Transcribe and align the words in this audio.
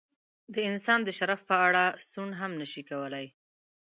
د 0.53 0.55
انسان 0.69 0.99
د 1.03 1.09
شرف 1.17 1.41
په 1.49 1.55
اړه 1.67 1.83
سوڼ 2.09 2.29
هم 2.41 2.51
نشي 2.61 2.83
کولای. 2.89 3.25